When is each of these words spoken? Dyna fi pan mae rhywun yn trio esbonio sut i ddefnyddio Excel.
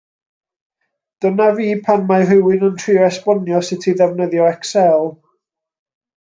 Dyna 1.25 1.49
fi 1.59 1.67
pan 1.89 2.07
mae 2.13 2.25
rhywun 2.31 2.67
yn 2.69 2.81
trio 2.85 3.05
esbonio 3.11 3.63
sut 3.71 3.89
i 3.93 3.95
ddefnyddio 4.01 4.51
Excel. 4.57 5.09